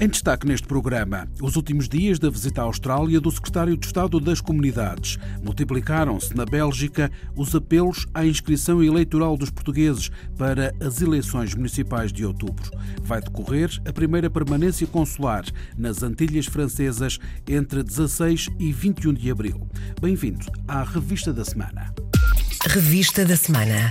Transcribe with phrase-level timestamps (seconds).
[0.00, 4.20] Em destaque neste programa, os últimos dias da visita à Austrália do secretário de Estado
[4.20, 5.18] das Comunidades.
[5.42, 12.24] Multiplicaram-se na Bélgica os apelos à inscrição eleitoral dos portugueses para as eleições municipais de
[12.24, 12.70] outubro.
[13.02, 15.44] Vai decorrer a primeira permanência consular
[15.76, 17.18] nas Antilhas Francesas
[17.48, 19.68] entre 16 e 21 de abril.
[20.00, 21.92] Bem-vindo à Revista da Semana.
[22.68, 23.90] Revista da Semana.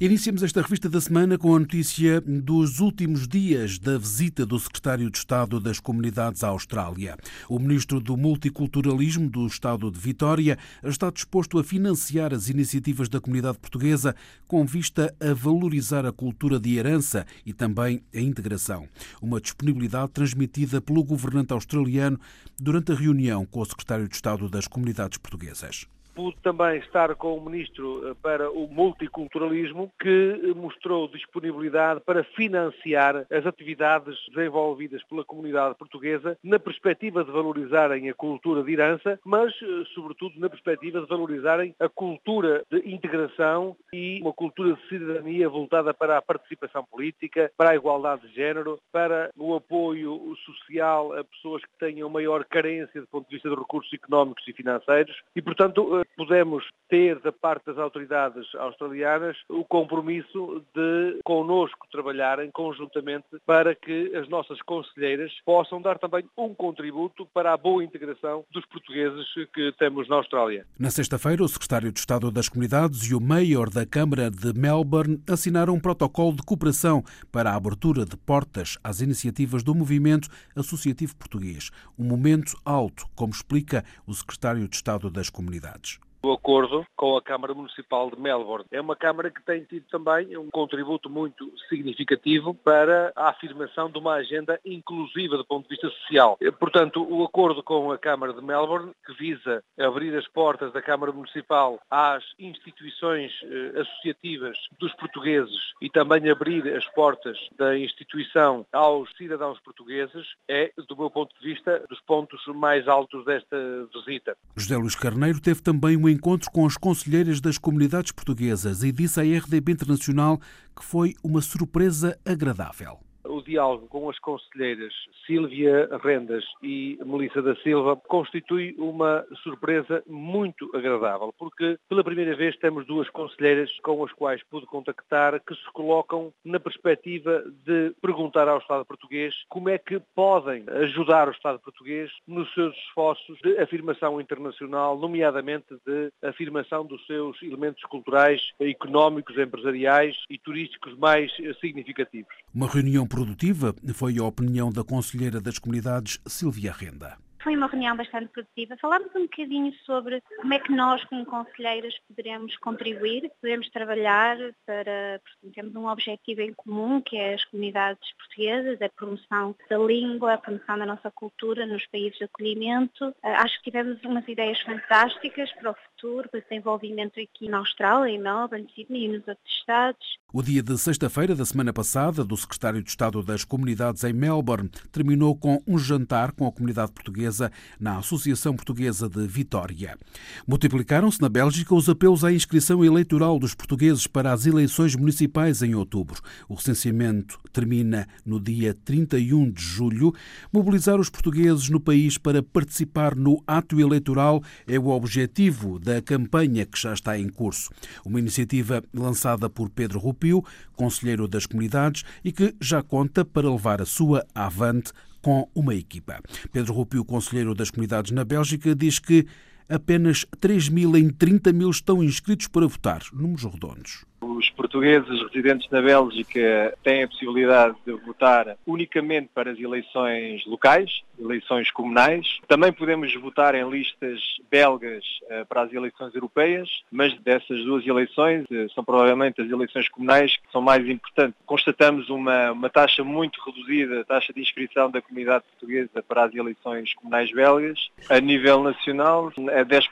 [0.00, 5.08] Iniciamos esta revista da semana com a notícia dos últimos dias da visita do secretário
[5.08, 7.16] de Estado das Comunidades à Austrália.
[7.48, 13.20] O ministro do Multiculturalismo do Estado de Vitória está disposto a financiar as iniciativas da
[13.20, 14.16] comunidade portuguesa
[14.48, 18.88] com vista a valorizar a cultura de herança e também a integração.
[19.22, 22.18] Uma disponibilidade transmitida pelo governante australiano
[22.60, 27.36] durante a reunião com o secretário de Estado das Comunidades Portuguesas pude também estar com
[27.36, 35.02] o Ministro eh, para o Multiculturalismo, que eh, mostrou disponibilidade para financiar as atividades desenvolvidas
[35.04, 40.48] pela comunidade portuguesa na perspectiva de valorizarem a cultura de herança, mas, eh, sobretudo, na
[40.48, 46.22] perspectiva de valorizarem a cultura de integração e uma cultura de cidadania voltada para a
[46.22, 52.08] participação política, para a igualdade de género, para o apoio social a pessoas que tenham
[52.08, 55.16] maior carência do ponto de vista de recursos económicos e financeiros.
[55.34, 63.26] E, portanto, pudemos ter da parte das autoridades australianas o compromisso de connosco trabalharem conjuntamente
[63.46, 68.64] para que as nossas conselheiras possam dar também um contributo para a boa integração dos
[68.66, 70.66] portugueses que temos na Austrália.
[70.78, 75.20] Na sexta-feira, o secretário de Estado das Comunidades e o mayor da Câmara de Melbourne
[75.28, 77.02] assinaram um protocolo de cooperação
[77.32, 81.70] para a abertura de portas às iniciativas do movimento associativo português.
[81.98, 85.93] Um momento alto, como explica o secretário de Estado das Comunidades
[86.24, 88.66] o acordo com a Câmara Municipal de Melbourne.
[88.70, 93.98] É uma Câmara que tem tido também um contributo muito significativo para a afirmação de
[93.98, 96.38] uma agenda inclusiva do ponto de vista social.
[96.58, 101.12] Portanto, o acordo com a Câmara de Melbourne, que visa abrir as portas da Câmara
[101.12, 109.10] Municipal às instituições eh, associativas dos portugueses e também abrir as portas da instituição aos
[109.16, 113.56] cidadãos portugueses, é, do meu ponto de vista, dos pontos mais altos desta
[113.92, 114.36] visita.
[114.56, 119.20] José Luís Carneiro teve também uma encontro com as conselheiras das comunidades portuguesas e disse
[119.20, 120.40] à RDB Internacional
[120.74, 124.92] que foi uma surpresa agradável o diálogo com as conselheiras
[125.26, 132.56] Sílvia Rendas e Melissa da Silva constitui uma surpresa muito agradável, porque pela primeira vez
[132.58, 138.48] temos duas conselheiras com as quais pude contactar que se colocam na perspectiva de perguntar
[138.48, 143.58] ao Estado português como é que podem ajudar o Estado português nos seus esforços de
[143.58, 152.34] afirmação internacional, nomeadamente de afirmação dos seus elementos culturais, económicos, empresariais e turísticos mais significativos.
[152.54, 157.16] Uma reunião produtiva foi a opinião da Conselheira das Comunidades, Silvia Renda.
[157.44, 158.76] Foi uma reunião bastante produtiva.
[158.80, 164.36] Falámos um bocadinho sobre como é que nós, como conselheiras, poderemos contribuir, podemos trabalhar
[164.66, 165.20] para,
[165.54, 170.38] temos um objetivo em comum, que é as comunidades portuguesas, a promoção da língua, a
[170.38, 173.14] promoção da nossa cultura nos países de acolhimento.
[173.22, 177.58] Ah, acho que tivemos umas ideias fantásticas para o futuro, para o desenvolvimento aqui na
[177.58, 180.23] Austrália, em Melbourne, Sydney e nos outros estados.
[180.36, 184.68] O dia de sexta-feira da semana passada, do secretário de Estado das Comunidades em Melbourne,
[184.90, 189.96] terminou com um jantar com a comunidade portuguesa na Associação Portuguesa de Vitória.
[190.44, 195.76] Multiplicaram-se na Bélgica os apelos à inscrição eleitoral dos portugueses para as eleições municipais em
[195.76, 196.20] outubro.
[196.48, 200.12] O recenseamento termina no dia 31 de julho.
[200.52, 206.66] Mobilizar os portugueses no país para participar no ato eleitoral é o objetivo da campanha
[206.66, 207.70] que já está em curso.
[208.04, 213.82] Uma iniciativa lançada por Pedro Rupio, conselheiro das comunidades, e que já conta para levar
[213.82, 216.20] a sua avante com uma equipa.
[216.52, 219.26] Pedro Rupio, conselheiro das comunidades na Bélgica, diz que
[219.68, 224.04] apenas 3 mil em 30 mil estão inscritos para votar, números redondos.
[224.24, 231.02] Os portugueses residentes na Bélgica têm a possibilidade de votar unicamente para as eleições locais,
[231.18, 232.38] eleições comunais.
[232.48, 238.46] Também podemos votar em listas belgas uh, para as eleições europeias, mas dessas duas eleições
[238.50, 241.38] uh, são provavelmente as eleições comunais que são mais importantes.
[241.44, 246.94] Constatamos uma, uma taxa muito reduzida, taxa de inscrição da comunidade portuguesa para as eleições
[246.94, 247.90] comunais belgas.
[248.08, 249.88] A nível nacional é 10%.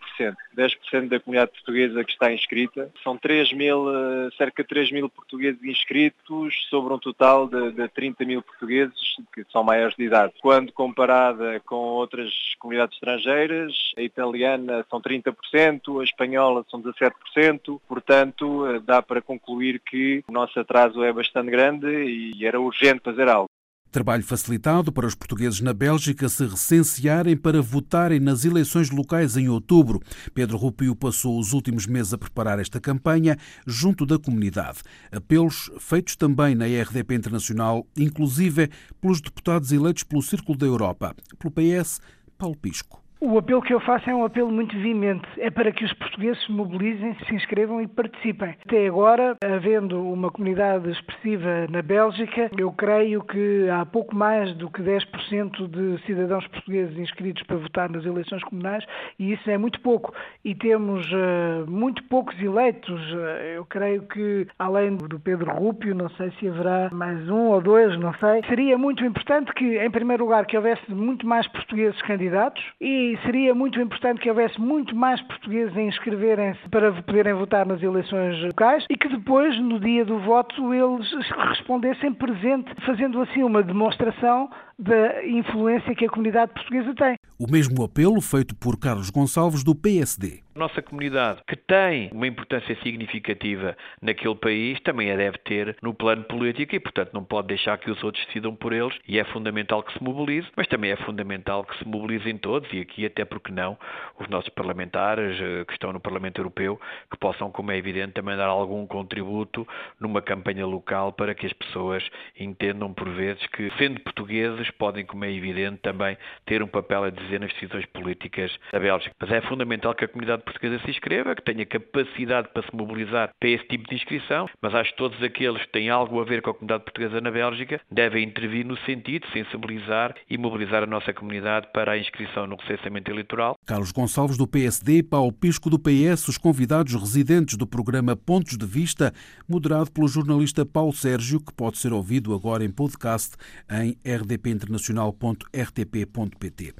[0.56, 2.90] 10% da comunidade portuguesa que está inscrita.
[3.02, 7.88] São 3 mil uh, cerca de 3 mil portugueses inscritos sobre um total de, de
[7.88, 8.94] 30 mil portugueses
[9.34, 10.32] que são maiores de idade.
[10.40, 18.80] Quando comparada com outras comunidades estrangeiras, a italiana são 30%, a espanhola são 17%, portanto
[18.84, 23.48] dá para concluir que o nosso atraso é bastante grande e era urgente fazer algo.
[23.92, 29.50] Trabalho facilitado para os portugueses na Bélgica se recensearem para votarem nas eleições locais em
[29.50, 30.00] outubro.
[30.32, 33.36] Pedro Rupio passou os últimos meses a preparar esta campanha
[33.66, 34.78] junto da comunidade.
[35.12, 41.14] Apelos feitos também na RDP Internacional, inclusive pelos deputados eleitos pelo Círculo da Europa.
[41.38, 42.00] Pelo PS,
[42.38, 43.01] Paulo Pisco.
[43.24, 45.22] O apelo que eu faço é um apelo muito veemente.
[45.38, 48.56] É para que os portugueses se mobilizem, se inscrevam e participem.
[48.66, 54.68] Até agora, havendo uma comunidade expressiva na Bélgica, eu creio que há pouco mais do
[54.68, 58.84] que 10% de cidadãos portugueses inscritos para votar nas eleições comunais
[59.16, 60.12] e isso é muito pouco.
[60.44, 63.00] E temos uh, muito poucos eleitos.
[63.12, 67.60] Uh, eu creio que, além do Pedro Rúpio, não sei se haverá mais um ou
[67.60, 68.42] dois, não sei.
[68.48, 73.54] Seria muito importante que, em primeiro lugar, que houvesse muito mais portugueses candidatos e seria
[73.54, 78.84] muito importante que houvesse muito mais portugueses a inscreverem-se para poderem votar nas eleições locais
[78.90, 81.08] e que depois, no dia do voto, eles
[81.48, 84.48] respondessem presente, fazendo assim uma demonstração
[84.78, 87.16] da influência que a comunidade portuguesa tem.
[87.38, 90.40] O mesmo apelo feito por Carlos Gonçalves, do PSD.
[90.54, 96.24] Nossa comunidade, que tem uma importância significativa naquele país, também a deve ter no plano
[96.24, 98.94] político e, portanto, não pode deixar que os outros decidam por eles.
[99.08, 102.80] E é fundamental que se mobilize, mas também é fundamental que se mobilizem todos, e
[102.80, 103.78] aqui, até porque não,
[104.20, 106.78] os nossos parlamentares eh, que estão no Parlamento Europeu,
[107.10, 109.66] que possam, como é evidente, também dar algum contributo
[109.98, 112.06] numa campanha local para que as pessoas
[112.38, 116.14] entendam, por vezes, que, sendo portugueses, podem, como é evidente, também
[116.44, 119.16] ter um papel a dizer nas decisões políticas da Bélgica.
[119.18, 123.30] Mas é fundamental que a comunidade portuguesa se inscreva, que tenha capacidade para se mobilizar
[123.38, 126.42] para esse tipo de inscrição, mas acho que todos aqueles que têm algo a ver
[126.42, 130.86] com a comunidade portuguesa na Bélgica devem intervir no sentido de sensibilizar e mobilizar a
[130.86, 133.56] nossa comunidade para a inscrição no recenseamento eleitoral.
[133.66, 138.66] Carlos Gonçalves do PSD, Paulo Pisco do PS, os convidados residentes do programa Pontos de
[138.66, 139.12] Vista,
[139.48, 143.36] moderado pelo jornalista Paulo Sérgio, que pode ser ouvido agora em podcast
[143.70, 146.74] em rdp internacional.rtp.pt.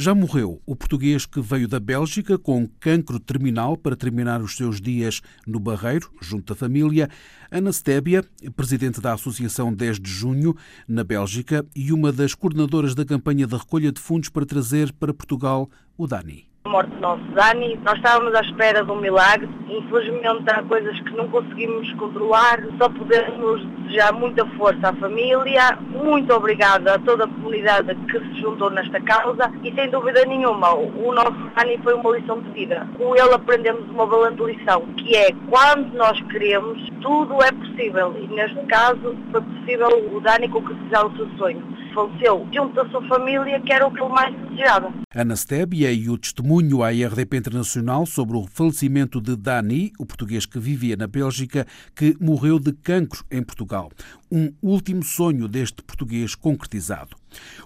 [0.00, 4.80] Já morreu o português que veio da Bélgica com cancro terminal para terminar os seus
[4.80, 7.10] dias no Barreiro, junto à família.
[7.50, 8.24] Ana Stébia,
[8.54, 10.54] presidente da Associação 10 de Junho,
[10.86, 15.12] na Bélgica, e uma das coordenadoras da campanha de recolha de fundos para trazer para
[15.12, 17.78] Portugal o Dani morte do nosso Dani.
[17.84, 19.48] Nós estávamos à espera de um milagre.
[19.68, 22.62] Infelizmente há coisas que não conseguimos controlar.
[22.78, 25.78] Só podemos desejar muita força à família.
[25.90, 30.74] Muito obrigada a toda a comunidade que se juntou nesta causa e sem dúvida nenhuma
[30.74, 32.86] o nosso Dani foi uma lição de vida.
[32.96, 38.14] Com ele aprendemos uma valente lição, que é quando nós queremos, tudo é possível.
[38.18, 41.62] E neste caso foi possível o Dani concretizar o seu sonho.
[41.94, 44.92] Faleceu junto da sua família, que era o que ele mais desejava.
[45.14, 50.46] Ana Stébia e o testemunho à RDP Internacional sobre o falecimento de Dani, o português
[50.46, 53.90] que vivia na Bélgica, que morreu de cancro em Portugal.
[54.30, 57.16] Um último sonho deste português concretizado.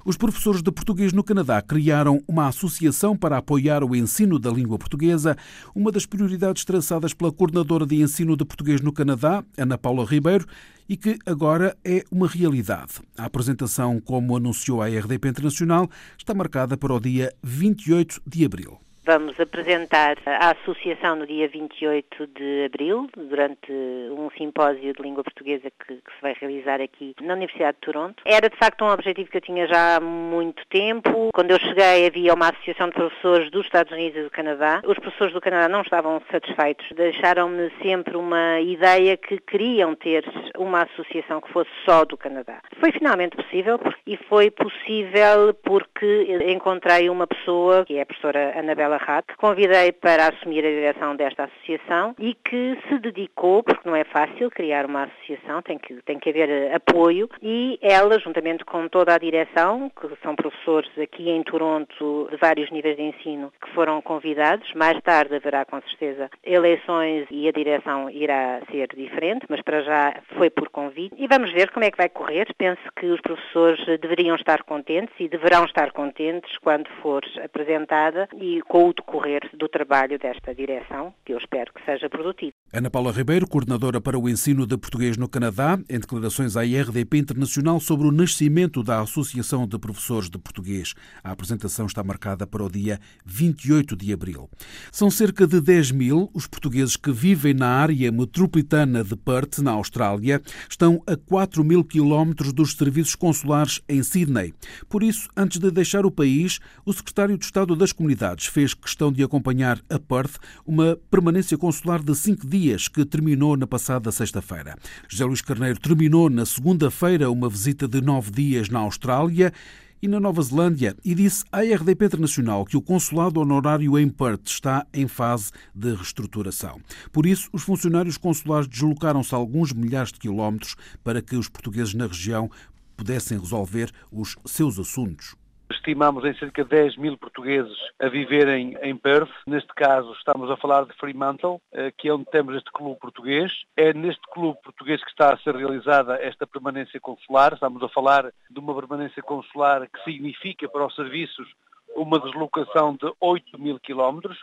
[0.04, 4.78] Os professores de português no Canadá criaram uma associação para apoiar o ensino da língua
[4.78, 5.36] portuguesa,
[5.74, 10.46] uma das prioridades traçadas pela coordenadora de ensino de português no Canadá, Ana Paula Ribeiro,
[10.88, 12.94] e que agora é uma realidade.
[13.16, 18.78] A apresentação, como anunciou a RDP Internacional, está marcada para o dia 28 de abril.
[19.04, 25.72] Vamos apresentar a associação no dia 28 de abril, durante um simpósio de língua portuguesa
[25.72, 28.22] que, que, se vai realizar aqui na Universidade de Toronto.
[28.24, 31.30] Era de facto um objetivo que eu tinha já há muito tempo.
[31.34, 34.80] Quando eu cheguei havia uma associação de professores dos Estados Unidos e do Canadá.
[34.86, 36.86] Os professores do Canadá não estavam satisfeitos.
[36.94, 40.24] Deixaram-me sempre uma ideia que queriam ter
[40.56, 42.60] uma associação que fosse só do Canadá.
[42.78, 48.91] Foi finalmente possível e foi possível porque encontrei uma pessoa, que é a professora Anabela
[48.96, 53.96] Rat, que convidei para assumir a direção desta associação e que se dedicou, porque não
[53.96, 58.64] é fácil criar uma associação, tem que, tem que haver eh, apoio, e ela, juntamente
[58.64, 63.52] com toda a direção, que são professores aqui em Toronto de vários níveis de ensino,
[63.62, 69.46] que foram convidados, mais tarde haverá com certeza eleições e a direção irá ser diferente,
[69.48, 71.14] mas para já foi por convite.
[71.18, 72.48] E vamos ver como é que vai correr.
[72.56, 78.60] Penso que os professores deveriam estar contentes e deverão estar contentes quando for apresentada e
[78.62, 82.52] com com o decorrer do trabalho desta direção, que eu espero que seja produtivo.
[82.72, 87.18] Ana Paula Ribeiro, coordenadora para o ensino de português no Canadá, em declarações à IRDP
[87.18, 90.94] Internacional sobre o nascimento da Associação de Professores de Português.
[91.22, 94.50] A apresentação está marcada para o dia 28 de abril.
[94.90, 99.70] São cerca de 10 mil os portugueses que vivem na área metropolitana de Perth, na
[99.70, 100.42] Austrália.
[100.68, 104.52] Estão a 4 mil quilómetros dos serviços consulares em Sydney.
[104.88, 109.12] Por isso, antes de deixar o país, o secretário de Estado das Comunidades fez questão
[109.12, 114.10] de acompanhar a Perth uma permanência consular de cinco dias dias, que terminou na passada
[114.12, 114.76] sexta-feira.
[115.08, 119.52] José Luís Carneiro terminou na segunda-feira uma visita de nove dias na Austrália
[120.00, 124.46] e na Nova Zelândia e disse à RDP Internacional que o consulado honorário em Perth
[124.46, 126.80] está em fase de reestruturação.
[127.12, 132.06] Por isso, os funcionários consulares deslocaram-se alguns milhares de quilómetros para que os portugueses na
[132.06, 132.50] região
[132.96, 135.34] pudessem resolver os seus assuntos
[135.72, 139.30] estimamos em cerca de 10 mil portugueses a viverem em Perth.
[139.46, 143.52] Neste caso estamos a falar de Fremantle, eh, que é onde temos este clube português.
[143.76, 147.54] É neste clube português que está a ser realizada esta permanência consular.
[147.54, 151.48] Estamos a falar de uma permanência consular que significa para os serviços
[151.96, 154.38] uma deslocação de 8 mil quilómetros,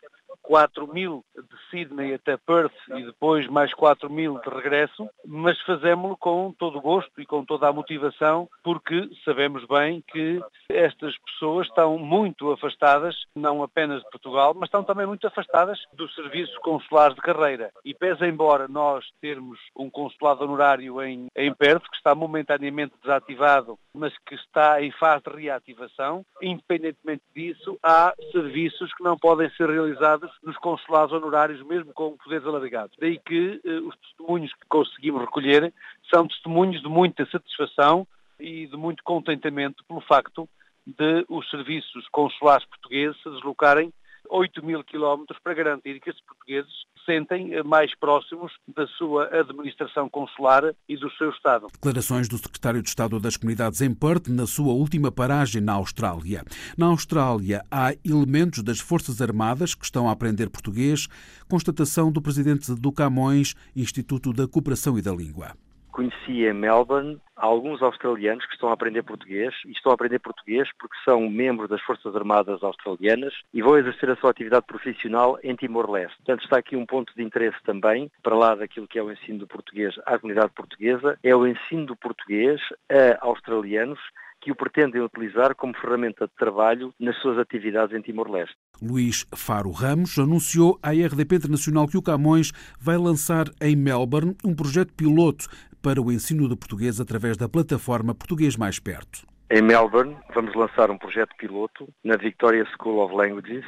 [0.50, 6.18] 4 mil de Sydney até Perth e depois mais 4 mil de regresso, mas fazemos-lo
[6.18, 11.68] com todo o gosto e com toda a motivação, porque sabemos bem que estas pessoas
[11.68, 17.16] estão muito afastadas, não apenas de Portugal, mas estão também muito afastadas dos serviços consulares
[17.16, 17.70] de carreira.
[17.86, 23.78] E pese embora nós termos um consulado honorário em, em Perth, que está momentaneamente desativado,
[24.00, 29.70] mas que está em fase de reativação, independentemente disso, há serviços que não podem ser
[29.70, 32.96] realizados nos consulados honorários, mesmo com poderes alargados.
[33.00, 35.74] Daí que eh, os testemunhos que conseguimos recolher
[36.10, 38.08] são testemunhos de muita satisfação
[38.40, 40.48] e de muito contentamento pelo facto
[40.88, 43.92] de os serviços consulares portugueses se deslocarem
[44.30, 50.10] 8 mil quilómetros para garantir que esses portugueses se sentem mais próximos da sua administração
[50.10, 51.68] consular e do seu Estado.
[51.74, 56.44] Declarações do secretário de Estado das Comunidades em Perth na sua última paragem na Austrália.
[56.78, 61.08] Na Austrália há elementos das Forças Armadas que estão a aprender português,
[61.48, 65.54] constatação do presidente do Camões, Instituto da Cooperação e da Língua
[66.00, 70.70] conheci em Melbourne alguns australianos que estão a aprender português e estão a aprender português
[70.80, 75.56] porque são membros das Forças Armadas australianas e vão exercer a sua atividade profissional em
[75.56, 76.16] Timor-Leste.
[76.20, 79.40] Portanto, está aqui um ponto de interesse também, para lá daquilo que é o ensino
[79.40, 84.00] do português à comunidade portuguesa, é o ensino do português a australianos
[84.42, 88.56] que o pretendem utilizar como ferramenta de trabalho nas suas atividades em Timor-Leste.
[88.82, 94.56] Luís Faro Ramos anunciou à RDP Internacional que o Camões vai lançar em Melbourne um
[94.56, 95.48] projeto piloto
[95.82, 99.26] para o ensino de português através da plataforma Português Mais Perto.
[99.52, 103.66] Em Melbourne, vamos lançar um projeto piloto na Victoria School of Languages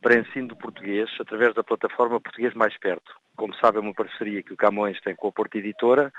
[0.00, 3.12] para ensino de português através da plataforma Português Mais Perto.
[3.36, 6.12] Como sabe, é uma parceria que o Camões tem com a Porta Editora,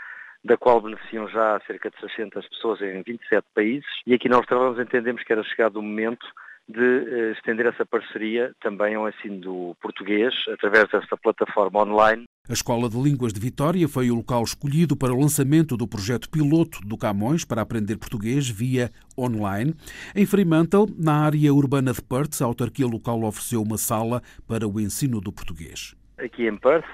[0.43, 3.89] da qual beneficiam já cerca de 600 pessoas em 27 países.
[4.05, 6.25] E aqui na Austrália entendemos que era chegado o momento
[6.67, 12.25] de uh, estender essa parceria também ao ensino do português através desta plataforma online.
[12.49, 16.29] A Escola de Línguas de Vitória foi o local escolhido para o lançamento do projeto
[16.29, 18.89] piloto do Camões para aprender português via
[19.19, 19.73] online.
[20.15, 24.79] Em Fremantle, na área urbana de Perth, a autarquia local ofereceu uma sala para o
[24.79, 25.93] ensino do português.
[26.17, 26.87] Aqui em Perth,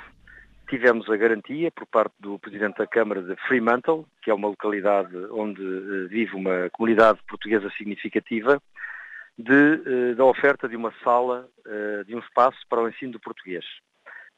[0.67, 5.15] tivemos a garantia por parte do Presidente da Câmara de Fremantle, que é uma localidade
[5.29, 8.59] onde eh, vive uma comunidade portuguesa significativa,
[9.37, 13.19] de, eh, da oferta de uma sala, eh, de um espaço para o ensino do
[13.19, 13.63] português.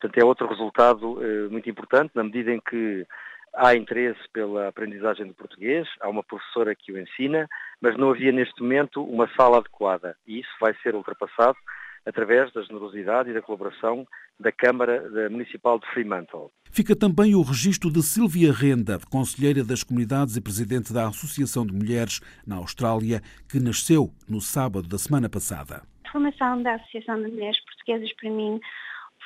[0.06, 3.06] Portanto, é outro resultado eh, muito importante, na medida em que
[3.56, 7.48] há interesse pela aprendizagem do português, há uma professora que o ensina,
[7.82, 10.16] mas não havia neste momento uma sala adequada.
[10.28, 11.58] E isso vai ser ultrapassado
[12.06, 14.06] através da generosidade e da colaboração
[14.40, 16.52] da Câmara Municipal de Fremantle.
[16.70, 21.74] Fica também o registro de Silvia Renda, conselheira das comunidades e presidente da Associação de
[21.74, 25.82] Mulheres na Austrália, que nasceu no sábado da semana passada.
[26.06, 28.60] A formação da Associação de Mulheres Portuguesas para mim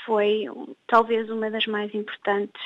[0.06, 0.46] foi
[0.88, 2.62] talvez uma das mais importantes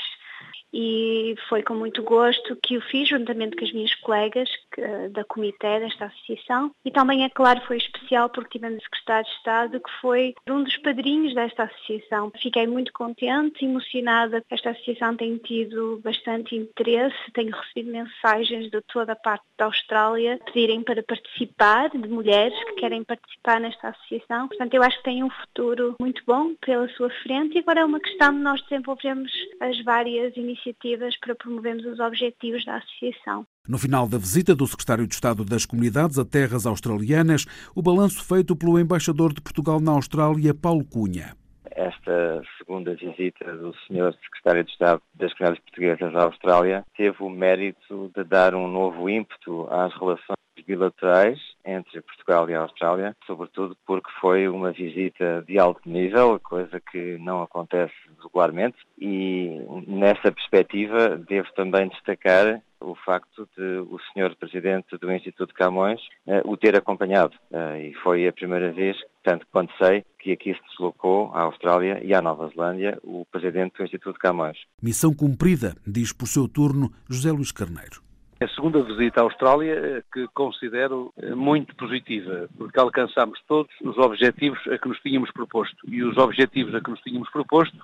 [0.73, 5.23] e foi com muito gosto que o fiz juntamente com as minhas colegas que, da
[5.23, 9.79] comitê desta associação e também é claro foi especial porque tivemos o secretário de Estado
[9.79, 12.31] que foi um dos padrinhos desta associação.
[12.41, 14.43] Fiquei muito contente, emocionada.
[14.49, 20.39] Esta associação tem tido bastante interesse, tenho recebido mensagens de toda a parte da Austrália
[20.45, 24.47] pedirem para participar, de mulheres que querem participar nesta associação.
[24.47, 27.85] Portanto, eu acho que tem um futuro muito bom pela sua frente e agora é
[27.85, 33.45] uma questão de nós desenvolvermos as várias iniciativas iniciativas para promovermos os objetivos da associação.
[33.67, 38.23] No final da visita do secretário de Estado das Comunidades a terras australianas, o balanço
[38.23, 41.35] feito pelo embaixador de Portugal na Austrália, Paulo Cunha
[41.75, 44.13] esta segunda visita do Sr.
[44.23, 49.09] Secretário de Estado das Comunidades Portuguesas à Austrália teve o mérito de dar um novo
[49.09, 55.87] ímpeto às relações bilaterais entre Portugal e Austrália, sobretudo porque foi uma visita de alto
[55.87, 63.77] nível, coisa que não acontece regularmente, e nessa perspectiva devo também destacar o facto de
[63.89, 67.33] o senhor presidente do Instituto Camões uh, o ter acompanhado.
[67.49, 72.01] Uh, e foi a primeira vez, tanto quanto sei, que aqui se deslocou à Austrália
[72.03, 74.57] e à Nova Zelândia o presidente do Instituto Camões.
[74.81, 78.12] Missão cumprida, diz por seu turno José Luís Carneiro.
[78.43, 84.59] A segunda visita à Austrália eh, que considero muito positiva, porque alcançamos todos os objetivos
[84.67, 85.77] a que nos tínhamos proposto.
[85.87, 87.77] E os objetivos a que nos tínhamos proposto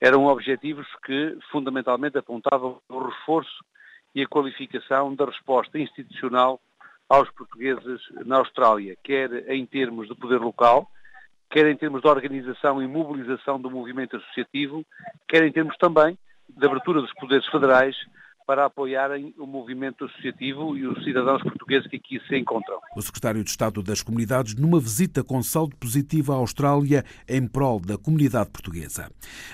[0.00, 3.62] eram objetivos que fundamentalmente apontavam o reforço
[4.14, 6.58] e a qualificação da resposta institucional
[7.06, 10.90] aos portugueses na Austrália, quer em termos de poder local,
[11.50, 14.84] quer em termos de organização e mobilização do movimento associativo,
[15.28, 16.16] quer em termos também
[16.48, 17.94] de abertura dos poderes federais
[18.46, 22.78] para apoiarem o movimento associativo e os cidadãos portugueses que aqui se encontram.
[22.96, 27.80] O secretário de Estado das Comunidades numa visita com saldo positivo à Austrália em prol
[27.80, 29.10] da comunidade portuguesa.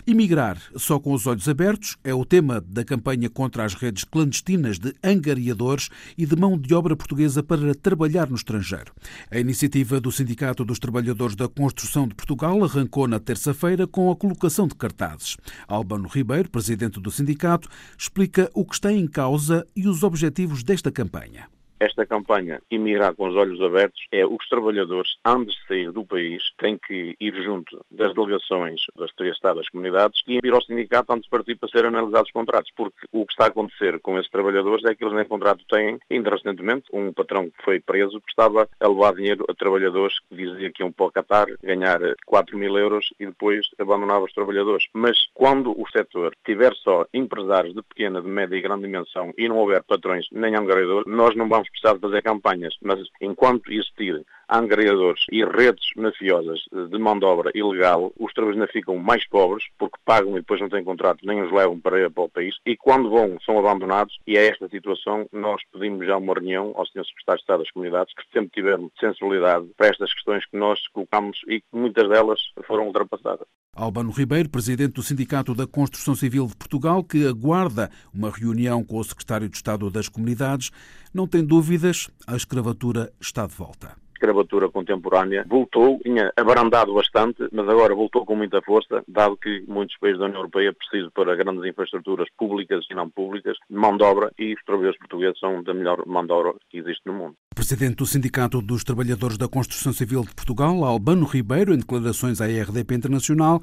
[0.06, 4.78] Imigrar só com os olhos abertos é o tema da campanha contra as redes clandestinas
[4.78, 8.92] de angariadores e de mão de obra portuguesa para trabalhar no estrangeiro.
[9.30, 14.16] A iniciativa do Sindicato dos Trabalhadores da Construção de Portugal arrancou na terça-feira com a
[14.16, 15.36] colocação de cartazes.
[15.66, 20.90] Albano Ribeiro, presidente do sindicato, explica o que está em causa e os objetivos desta
[20.90, 21.48] campanha.
[21.80, 26.42] Esta campanha, Imigrar com os Olhos Abertos, é os trabalhadores, antes de sair do país,
[26.58, 31.24] têm que ir junto das delegações das três Estados comunidades e ir ao sindicato antes
[31.24, 34.30] de partir para ser analisados os contratos, porque o que está a acontecer com esses
[34.30, 35.98] trabalhadores é que eles nem contrato têm.
[36.10, 40.36] Ainda recentemente, um patrão que foi preso que estava a levar dinheiro a trabalhadores que
[40.36, 44.88] dizia que iam para o Qatar ganhar 4 mil euros e depois abandonava os trabalhadores.
[44.92, 49.48] Mas quando o setor tiver só empresários de pequena, de média e grande dimensão e
[49.48, 54.24] não houver patrões nem angariadores, nós não vamos precisar de fazer campanhas, mas enquanto existirem
[54.48, 59.64] angariadores e redes mafiosas de mão de obra ilegal, os trabalhadores ainda ficam mais pobres
[59.78, 62.76] porque pagam e depois não têm contrato, nem os levam para, para o país e
[62.76, 67.04] quando vão são abandonados e é esta situação nós pedimos já uma reunião ao Sr.
[67.04, 71.38] Secretário de Estado das Comunidades que sempre tiveram sensibilidade para estas questões que nós colocamos
[71.46, 73.46] e que muitas delas foram ultrapassadas.
[73.78, 78.98] Albano Ribeiro, presidente do Sindicato da Construção Civil de Portugal, que aguarda uma reunião com
[78.98, 80.72] o secretário de Estado das Comunidades,
[81.14, 87.68] não tem dúvidas, a escravatura está de volta escravatura contemporânea voltou, tinha abrandado bastante, mas
[87.68, 91.64] agora voltou com muita força, dado que muitos países da União Europeia precisam para grandes
[91.64, 95.72] infraestruturas públicas e não públicas de mão de obra e os trabalhadores portugueses são da
[95.72, 97.34] melhor mão de obra que existe no mundo.
[97.54, 102.46] Presidente do Sindicato dos Trabalhadores da Construção Civil de Portugal, Albano Ribeiro, em declarações à
[102.46, 103.62] RDP Internacional,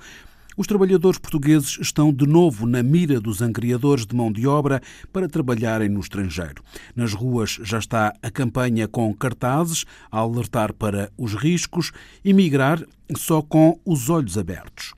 [0.58, 5.28] os trabalhadores portugueses estão de novo na mira dos angriadores de mão de obra para
[5.28, 6.63] trabalharem no estrangeiro.
[6.96, 11.91] Nas ruas já está a campanha com cartazes a alertar para os riscos
[12.24, 12.82] e migrar
[13.18, 14.94] só com os olhos abertos.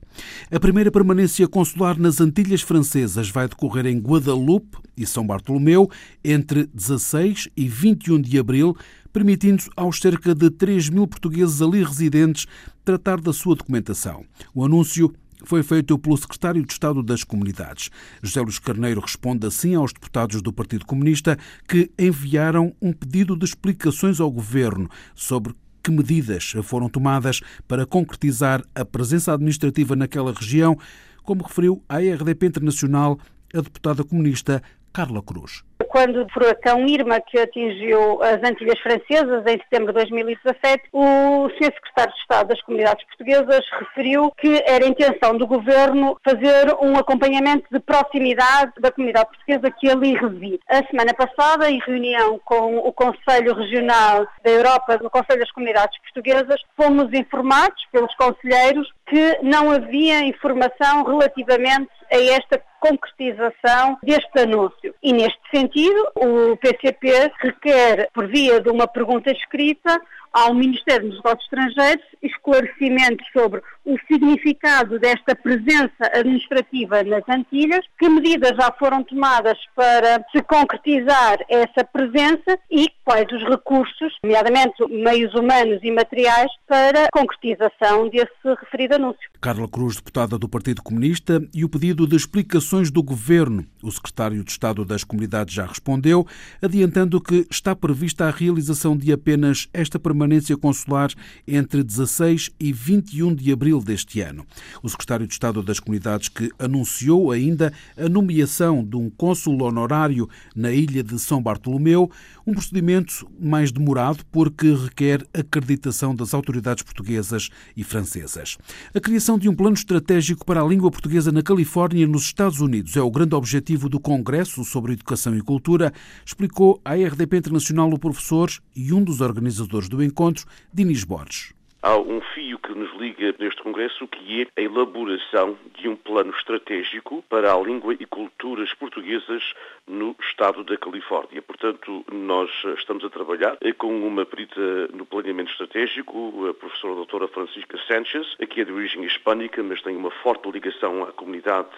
[0.50, 5.88] A primeira permanência consular nas Antilhas Francesas vai decorrer em Guadalupe e São Bartolomeu
[6.24, 8.76] entre 16 e 21 de abril,
[9.12, 12.46] permitindo aos cerca de 3 mil portugueses ali residentes
[12.84, 14.24] tratar da sua documentação.
[14.54, 15.12] O anúncio
[15.48, 17.88] foi feito pelo secretário de Estado das Comunidades.
[18.22, 23.46] José Luís Carneiro responde assim aos deputados do Partido Comunista que enviaram um pedido de
[23.46, 30.76] explicações ao governo sobre que medidas foram tomadas para concretizar a presença administrativa naquela região,
[31.22, 33.18] como referiu à RDP Internacional
[33.54, 39.58] a deputada comunista Carla Cruz quando o furacão Irma, que atingiu as Antilhas Francesas em
[39.58, 41.72] setembro de 2017, o Sr.
[41.72, 47.66] Secretário de Estado das Comunidades Portuguesas referiu que era intenção do Governo fazer um acompanhamento
[47.70, 50.60] de proximidade da comunidade portuguesa que ali reside.
[50.68, 55.98] A semana passada, em reunião com o Conselho Regional da Europa, no Conselho das Comunidades
[56.02, 64.94] Portuguesas, fomos informados pelos conselheiros que não havia informação relativamente a esta concretização deste anúncio.
[65.02, 65.67] E neste sentido,
[66.14, 70.00] o PCP requer, por via de uma pergunta escrita,
[70.32, 78.08] ao Ministério dos Negócios Estrangeiros esclarecimentos sobre o significado desta presença administrativa nas Antilhas, que
[78.08, 85.32] medidas já foram tomadas para se concretizar essa presença e quais os recursos, nomeadamente meios
[85.34, 88.28] humanos e materiais, para a concretização desse
[88.60, 89.30] referido anúncio.
[89.40, 93.64] Carla Cruz, deputada do Partido Comunista, e o pedido de explicações do Governo.
[93.82, 96.26] O secretário de Estado das Comunidades já respondeu,
[96.62, 100.17] adiantando que está prevista a realização de apenas esta permanência
[100.56, 101.10] consular
[101.46, 104.44] entre 16 e 21 de abril deste ano.
[104.82, 110.28] O secretário de Estado das Comunidades que anunciou ainda a nomeação de um cônsul honorário
[110.54, 112.10] na ilha de São Bartolomeu,
[112.46, 118.56] um procedimento mais demorado porque requer acreditação das autoridades portuguesas e francesas.
[118.94, 122.96] A criação de um plano estratégico para a língua portuguesa na Califórnia, nos Estados Unidos,
[122.96, 125.92] é o grande objetivo do Congresso sobre Educação e Cultura,
[126.24, 131.52] explicou à RDP Internacional o professor e um dos organizadores do encontro, Dinis Borges.
[131.80, 136.32] Há um fio que nos liga neste Congresso que é a elaboração de um plano
[136.32, 139.54] estratégico para a língua e culturas portuguesas
[139.86, 141.40] no estado da Califórnia.
[141.40, 147.78] Portanto, nós estamos a trabalhar com uma perita no planeamento estratégico, a professora doutora Francisca
[147.86, 151.70] Sanchez, que é de origem hispânica, mas tem uma forte ligação à comunidade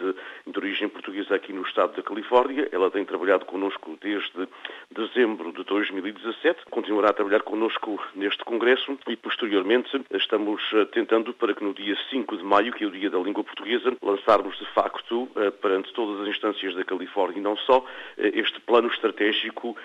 [0.46, 2.66] de origem portuguesa aqui no estado da Califórnia.
[2.72, 4.48] Ela tem trabalhado connosco desde
[4.90, 11.54] dezembro de 2017, continuará a trabalhar connosco neste Congresso e, posteriormente, estamos eh, tentando para
[11.54, 14.66] que no dia 5 de maio, que é o dia da língua portuguesa, lançarmos de
[14.72, 17.84] facto eh, perante todas as instâncias da Califórnia e não só,
[18.18, 19.76] eh, este plano estratégico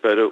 [0.00, 0.22] para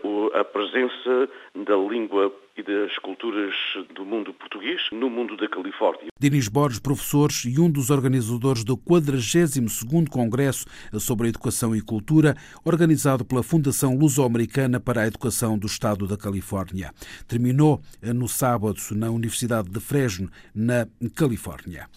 [0.40, 3.54] a presença da língua e das culturas
[3.94, 6.08] do mundo português no mundo da Califórnia.
[6.18, 10.66] Dinis Borges, professor e um dos organizadores do 42º Congresso
[10.98, 16.92] sobre Educação e Cultura, organizado pela Fundação Luso-Americana para a Educação do Estado da Califórnia.
[17.26, 21.88] Terminou no sábado na Universidade de Fresno, na Califórnia.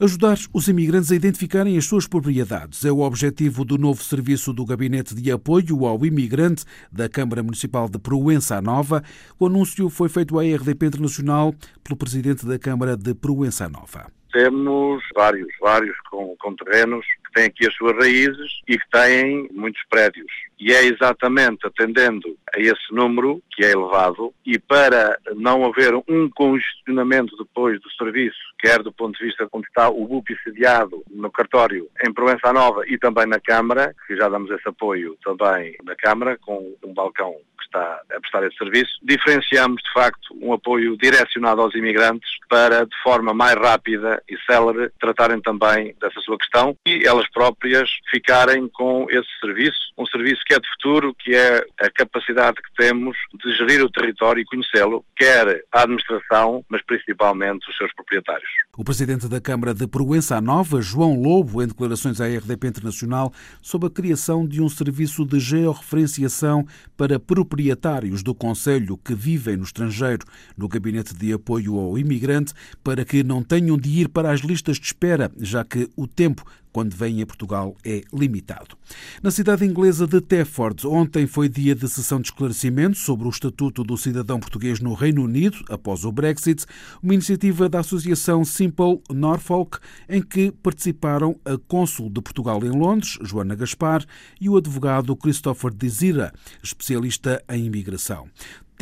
[0.00, 4.64] Ajudar os imigrantes a identificarem as suas propriedades é o objetivo do novo serviço do
[4.64, 9.02] Gabinete de Apoio ao Imigrante da Câmara Municipal de Proença Nova.
[9.38, 14.06] O anúncio foi feito à RDP Internacional pelo Presidente da Câmara de Proença Nova.
[14.32, 19.82] Temos vários, vários com, com terrenos têm aqui as suas raízes e que têm muitos
[19.88, 20.30] prédios.
[20.58, 26.30] E é exatamente atendendo a esse número, que é elevado, e para não haver um
[26.30, 31.30] congestionamento depois do serviço, quer do ponto de vista onde está o BUP sediado no
[31.30, 35.96] cartório em Provença Nova e também na Câmara, que já damos esse apoio também na
[35.96, 40.96] Câmara, com um balcão que está a prestar esse serviço, diferenciamos de facto um apoio
[40.96, 46.76] direcionado aos imigrantes para, de forma mais rápida e célere, tratarem também dessa sua questão
[46.86, 51.64] e elas próprias ficarem com esse serviço, um serviço que é de futuro, que é
[51.80, 57.68] a capacidade que temos de gerir o território e conhecê-lo, quer a administração, mas principalmente
[57.68, 58.48] os seus proprietários.
[58.76, 63.88] O presidente da Câmara de Proença Nova, João Lobo, em declarações à RDP Internacional sobre
[63.88, 70.26] a criação de um serviço de georreferenciação para proprietários do Conselho que vivem no estrangeiro
[70.56, 74.78] no Gabinete de Apoio ao Imigrante para que não tenham de ir para as listas
[74.78, 78.76] de espera, já que o tempo quando vêm a Portugal é limitado.
[79.22, 83.84] Na cidade inglesa de Tefford, ontem foi dia de sessão de esclarecimento sobre o Estatuto
[83.84, 86.64] do Cidadão Português no Reino Unido, após o Brexit,
[87.02, 93.18] uma iniciativa da Associação Simple Norfolk, em que participaram a cônsul de Portugal em Londres,
[93.22, 94.04] Joana Gaspar,
[94.40, 96.32] e o advogado Christopher Desira,
[96.62, 98.28] especialista em imigração.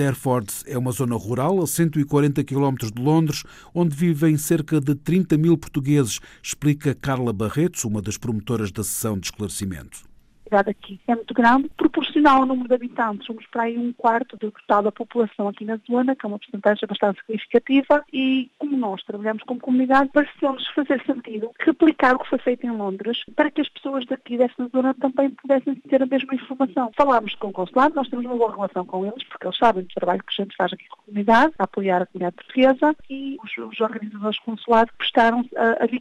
[0.00, 3.42] Terford é uma zona rural a 140 km de Londres,
[3.74, 9.18] onde vivem cerca de 30 mil portugueses, explica Carla Barretos, uma das promotoras da sessão
[9.18, 10.09] de esclarecimento
[10.50, 14.36] cidade aqui é muito grande, proporcional ao número de habitantes, somos para aí um quarto
[14.36, 18.76] do total da população aqui na zona, que é uma porcentagem bastante significativa, e como
[18.76, 23.50] nós trabalhamos como comunidade, pareceu-nos fazer sentido replicar o que foi feito em Londres, para
[23.50, 26.90] que as pessoas daqui desta zona também pudessem ter a mesma informação.
[26.96, 29.94] Falámos com o consulado, nós temos uma boa relação com eles, porque eles sabem do
[29.94, 33.36] trabalho que a gente faz aqui com a comunidade, a apoiar a comunidade portuguesa, e
[33.42, 36.00] os, os organizadores do consulado prestaram a, a vir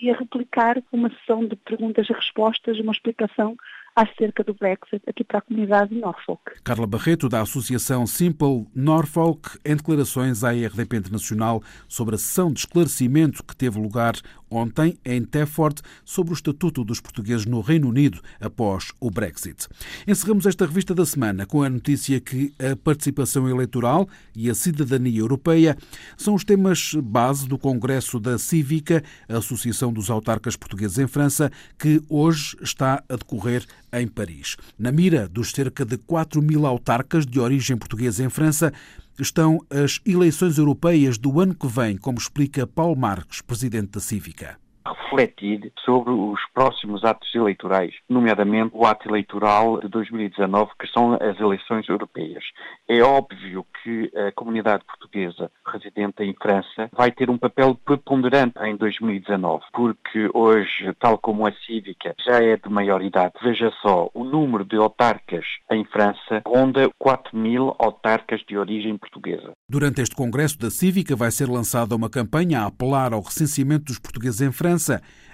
[0.00, 3.56] e a replicar uma sessão de perguntas e respostas, uma explicação
[3.98, 6.40] acerca do Brexit aqui para a comunidade de Norfolk.
[6.62, 12.60] Carla Barreto, da Associação Simple Norfolk, em declarações à RDP Internacional sobre a sessão de
[12.60, 14.14] esclarecimento que teve lugar
[14.50, 19.66] ontem em Tefford sobre o estatuto dos portugueses no Reino Unido após o Brexit.
[20.06, 25.20] Encerramos esta revista da semana com a notícia que a participação eleitoral e a cidadania
[25.20, 25.76] europeia
[26.16, 31.50] são os temas base do Congresso da Cívica, a Associação dos Autarcas Portugueses em França,
[31.78, 34.56] que hoje está a decorrer em Paris.
[34.78, 38.72] Na mira dos cerca de 4 mil autarcas de origem portuguesa em França,
[39.18, 44.58] estão as eleições europeias do ano que vem, como explica Paulo Marques, presidente da Cívica
[44.88, 51.38] refletir sobre os próximos atos eleitorais, nomeadamente o ato eleitoral de 2019, que são as
[51.40, 52.44] eleições europeias.
[52.88, 58.76] É óbvio que a comunidade portuguesa residente em França vai ter um papel preponderante em
[58.76, 64.24] 2019, porque hoje, tal como a cívica já é de maior idade, veja só, o
[64.24, 69.52] número de autarcas em França ronda 4 mil autarcas de origem portuguesa.
[69.68, 73.98] Durante este congresso da cívica vai ser lançada uma campanha a apelar ao recenseamento dos
[73.98, 74.77] portugueses em França,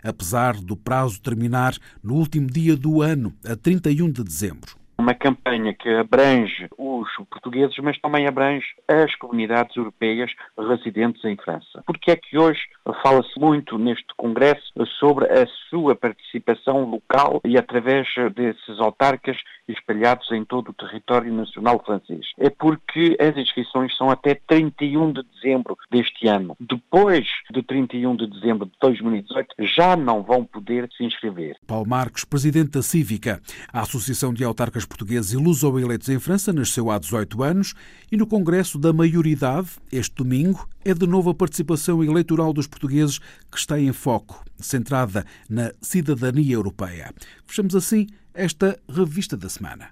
[0.02, 5.74] apesar do prazo terminar no último dia do ano, a 31 de dezembro uma campanha
[5.74, 11.83] que abrange os portugueses, mas também abrange as comunidades europeias residentes em França.
[11.87, 12.61] Porque é que hoje
[13.02, 14.62] fala-se muito neste Congresso
[14.98, 19.37] sobre a sua participação local e através desses autarcas
[19.68, 22.26] espalhados em todo o território nacional francês?
[22.38, 26.57] É porque as inscrições são até 31 de dezembro deste ano.
[26.61, 31.57] Depois de 31 de dezembro de 2018, já não vão poder se inscrever.
[31.66, 33.40] Paulo Marques, presidente da Cívica,
[33.72, 37.74] a Associação de Autarcas portugueses e luso-eleitos em França nasceu há 18 anos
[38.10, 43.18] e no Congresso da Maioridade, este domingo, é de novo a participação eleitoral dos portugueses
[43.50, 47.12] que está em foco, centrada na cidadania europeia.
[47.46, 49.88] Fechamos assim esta revista da semana.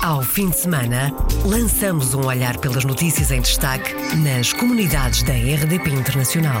[0.00, 1.14] Ao fim de semana,
[1.46, 6.60] lançamos um olhar pelas notícias em destaque nas comunidades da RDP Internacional.